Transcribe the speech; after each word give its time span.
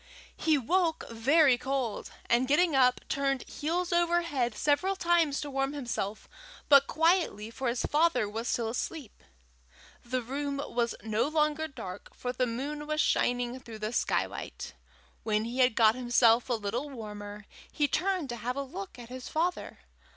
He 0.35 0.57
woke 0.57 1.07
very 1.11 1.59
cold, 1.59 2.09
and 2.27 2.47
getting 2.47 2.75
up, 2.75 3.01
turned 3.07 3.43
heels 3.47 3.93
over 3.93 4.23
head 4.23 4.55
several 4.55 4.95
times 4.95 5.39
to 5.41 5.51
warm 5.51 5.73
himself, 5.73 6.27
but 6.69 6.87
quietly, 6.87 7.51
for 7.51 7.67
his 7.67 7.83
father 7.83 8.27
was 8.27 8.47
still 8.47 8.69
asleep. 8.69 9.21
The 10.03 10.23
room 10.23 10.57
was 10.65 10.95
no 11.03 11.27
longer 11.27 11.67
dark, 11.67 12.15
for 12.15 12.33
the 12.33 12.47
moon 12.47 12.87
was 12.87 12.99
shining 12.99 13.59
through 13.59 13.77
the 13.77 13.93
skylight. 13.93 14.73
When 15.21 15.45
he 15.45 15.59
had 15.59 15.75
got 15.75 15.93
himself 15.93 16.49
a 16.49 16.53
little 16.53 16.89
warmer, 16.89 17.45
he 17.71 17.87
turned 17.87 18.29
to 18.29 18.37
have 18.37 18.55
a 18.55 18.63
look 18.63 18.97
at 18.97 19.09
his 19.09 19.29
father. 19.29 19.81